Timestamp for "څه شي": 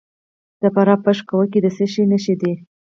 1.77-2.03